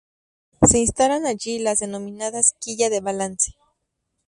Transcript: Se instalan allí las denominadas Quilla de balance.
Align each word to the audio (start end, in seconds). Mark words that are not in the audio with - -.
Se 0.63 0.79
instalan 0.79 1.27
allí 1.27 1.59
las 1.59 1.77
denominadas 1.77 2.55
Quilla 2.59 2.89
de 2.89 3.01
balance. 3.01 3.53